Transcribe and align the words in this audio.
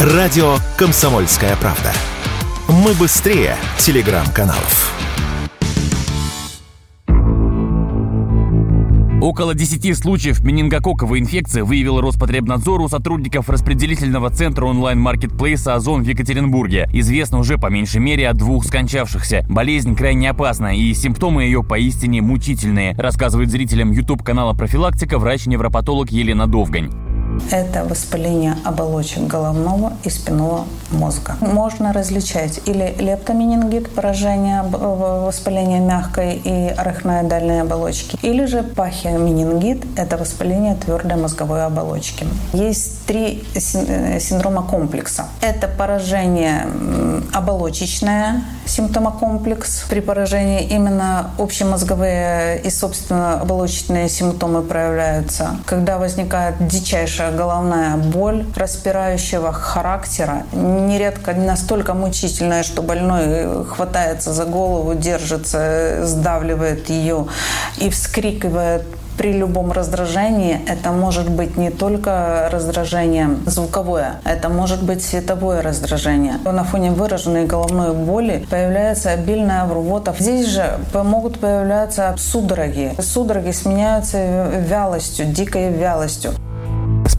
Радио 0.00 0.56
«Комсомольская 0.78 1.54
правда». 1.56 1.92
Мы 2.68 2.94
быстрее 2.94 3.54
телеграм-каналов. 3.76 4.94
Около 9.20 9.54
10 9.54 9.94
случаев 9.98 10.42
менингококковой 10.42 11.18
инфекции 11.18 11.60
выявил 11.60 12.00
Роспотребнадзор 12.00 12.80
у 12.80 12.88
сотрудников 12.88 13.50
распределительного 13.50 14.30
центра 14.30 14.64
онлайн-маркетплейса 14.64 15.74
«Озон» 15.74 16.02
в 16.02 16.06
Екатеринбурге. 16.06 16.88
Известно 16.94 17.38
уже 17.38 17.58
по 17.58 17.66
меньшей 17.66 18.00
мере 18.00 18.26
о 18.30 18.32
двух 18.32 18.64
скончавшихся. 18.64 19.44
Болезнь 19.50 19.94
крайне 19.94 20.30
опасна, 20.30 20.74
и 20.74 20.94
симптомы 20.94 21.42
ее 21.42 21.62
поистине 21.62 22.22
мучительные, 22.22 22.94
рассказывает 22.94 23.50
зрителям 23.50 23.92
YouTube-канала 23.92 24.54
«Профилактика» 24.54 25.18
врач-невропатолог 25.18 26.10
Елена 26.10 26.46
Довгань. 26.46 27.09
Это 27.50 27.84
воспаление 27.84 28.56
оболочек 28.64 29.26
головного 29.26 29.94
и 30.04 30.10
спинного 30.10 30.66
мозга. 30.92 31.36
Можно 31.40 31.92
различать 31.92 32.60
или 32.66 32.94
лептоменингит, 32.98 33.90
поражение 33.94 34.62
воспаления 34.62 35.80
мягкой 35.80 36.36
и 36.36 36.68
арахноидальной 36.68 37.62
оболочки, 37.62 38.18
или 38.22 38.46
же 38.46 38.62
пахиоменингит, 38.62 39.84
это 39.96 40.16
воспаление 40.16 40.76
твердой 40.76 41.16
мозговой 41.16 41.64
оболочки. 41.64 42.26
Есть 42.52 43.04
три 43.06 43.44
э, 43.54 44.20
синдрома 44.20 44.62
комплекса. 44.62 45.26
Это 45.40 45.68
поражение 45.68 46.66
оболочечное, 47.32 48.44
симптомокомплекс. 48.66 49.84
При 49.88 50.00
поражении 50.00 50.62
именно 50.62 51.30
общемозговые 51.38 52.60
и, 52.62 52.70
собственно, 52.70 53.40
оболочечные 53.40 54.08
симптомы 54.08 54.62
проявляются. 54.62 55.56
Когда 55.66 55.98
возникает 55.98 56.66
дичайшая 56.66 57.32
головная 57.32 57.96
боль 57.96 58.46
распирающего 58.56 59.52
характера, 59.52 60.44
нередко 60.52 61.32
настолько 61.34 61.94
мучительная, 61.94 62.62
что 62.62 62.82
больной 62.82 63.64
хватается 63.66 64.32
за 64.32 64.44
голову, 64.44 64.94
держится, 64.94 66.06
сдавливает 66.06 66.88
ее 66.90 67.26
и 67.78 67.90
вскрикивает 67.90 68.84
при 69.20 69.34
любом 69.34 69.70
раздражении 69.70 70.60
это 70.66 70.92
может 70.92 71.28
быть 71.28 71.58
не 71.58 71.68
только 71.68 72.48
раздражение 72.50 73.28
звуковое, 73.44 74.14
это 74.24 74.48
может 74.48 74.82
быть 74.82 75.04
световое 75.04 75.60
раздражение. 75.60 76.38
На 76.42 76.64
фоне 76.64 76.90
выраженной 76.90 77.44
головной 77.44 77.92
боли 77.92 78.46
появляется 78.48 79.10
обильная 79.10 79.66
рвота. 79.66 80.14
Здесь 80.18 80.46
же 80.46 80.78
могут 80.94 81.38
появляться 81.38 82.14
судороги. 82.16 82.94
Судороги 82.98 83.50
сменяются 83.50 84.48
вялостью, 84.66 85.26
дикой 85.26 85.70
вялостью. 85.70 86.32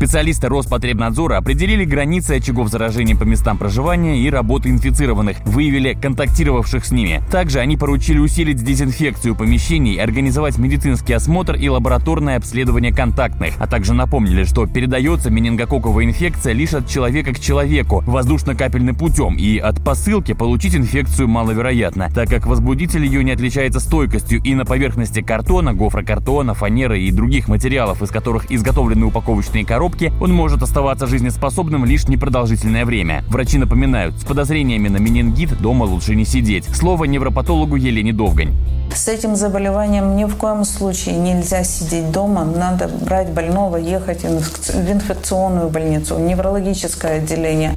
Специалисты 0.02 0.48
Роспотребнадзора 0.48 1.38
определили 1.38 1.86
границы 1.86 2.38
очагов 2.38 2.70
заражения 2.70 3.16
по 3.16 3.24
местам 3.24 3.60
проживания 3.60 4.18
и 4.18 4.32
работы 4.32 4.70
инфицированных, 4.70 5.38
выявили 5.46 5.94
контактировавших 5.94 6.84
с 6.84 6.90
ними. 6.90 7.22
Также 7.30 7.60
они 7.60 7.78
поручили 7.78 8.18
усилить 8.18 8.64
дезинфекцию 8.64 9.36
помещений, 9.36 10.02
организовать 10.02 10.58
медицинский 10.58 11.14
осмотр 11.14 11.54
и 11.54 11.70
лабораторное 11.70 12.38
обследование 12.38 12.92
контактных, 12.92 13.54
а 13.60 13.68
также 13.68 13.94
напомнили, 13.94 14.44
что 14.44 14.66
передается 14.66 15.30
менингококковая 15.30 16.06
инфекция 16.06 16.54
лишь 16.54 16.74
от 16.74 16.88
человека 16.88 17.36
к 17.36 17.40
человеку 17.40 18.04
воздушно-капельным 18.08 18.96
путем, 18.96 19.36
и 19.36 19.60
от 19.60 19.84
посылки 19.84 20.34
получить 20.34 20.76
инфекцию 20.76 21.28
маловероятно, 21.28 22.10
так 22.12 22.28
как 22.28 22.48
возбудитель 22.48 23.06
ее 23.06 23.24
не 23.24 23.34
отличается 23.34 23.80
стойкостью 23.80 24.42
и 24.42 24.56
на 24.56 24.66
поверхности 24.66 25.22
картона, 25.22 25.76
гофрокартона, 25.76 26.56
фанеры 26.56 27.02
и 27.02 27.12
других 27.12 27.48
материалов, 27.48 28.02
из 28.02 28.10
которых 28.10 28.52
изготовлены 28.52 29.06
упаковочные 29.06 29.64
коробки, 29.64 29.91
коробке, 29.92 30.12
он 30.20 30.34
может 30.34 30.62
оставаться 30.62 31.08
жизнеспособным 31.08 31.86
лишь 31.86 32.08
непродолжительное 32.08 32.86
время. 32.86 33.24
Врачи 33.28 33.58
напоминают, 33.58 34.16
с 34.20 34.24
подозрениями 34.24 34.88
на 34.88 34.98
менингит 34.98 35.60
дома 35.60 35.84
лучше 35.84 36.16
не 36.16 36.26
сидеть. 36.26 36.66
Слово 36.76 37.06
невропатологу 37.06 37.76
Елене 37.76 38.14
Довгань. 38.14 38.54
С 38.94 39.08
этим 39.08 39.36
заболеванием 39.36 40.16
ни 40.16 40.26
в 40.26 40.36
коем 40.36 40.66
случае 40.66 41.16
нельзя 41.16 41.64
сидеть 41.64 42.12
дома. 42.12 42.44
Надо 42.44 42.88
брать 42.88 43.30
больного, 43.30 43.78
ехать 43.78 44.24
в 44.24 44.92
инфекционную 44.92 45.70
больницу, 45.70 46.16
в 46.16 46.20
неврологическое 46.20 47.18
отделение. 47.18 47.74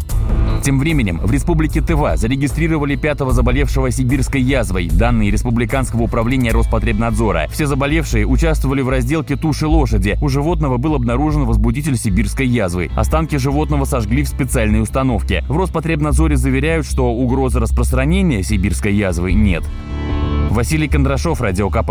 Тем 0.65 0.79
временем 0.79 1.19
в 1.19 1.31
республике 1.31 1.83
Тыва 1.83 2.17
зарегистрировали 2.17 2.97
пятого 2.97 3.33
заболевшего 3.33 3.91
сибирской 3.91 4.41
язвой, 4.41 4.89
данные 4.89 5.31
Республиканского 5.31 6.05
управления 6.05 6.53
Роспотребнадзора. 6.53 7.49
Все 7.51 7.67
заболевшие 7.67 8.27
участвовали 8.27 8.81
в 8.81 8.89
разделке 8.89 9.37
туши 9.37 9.67
лошади. 9.67 10.17
У 10.23 10.31
животного 10.31 10.79
был 10.79 10.95
обнаружен 10.95 11.45
возбудитель 11.45 11.99
сибирской 11.99 12.47
язвы. 12.47 12.91
Останки 12.97 13.37
животного 13.37 13.85
сожгли 13.85 14.23
в 14.23 14.29
специальной 14.29 14.81
установке. 14.81 15.45
В 15.51 15.57
Роспотребнадзоре 15.59 16.37
заверяют, 16.39 16.87
что 16.87 17.13
угрозы 17.13 17.61
распространения 17.61 18.43
сибирской 18.43 18.95
язвы 18.95 19.35
нет. 19.35 19.65
Василий 20.49 20.89
Кондрашов, 20.89 21.43
Радио 21.43 21.69
КП. 21.69 21.91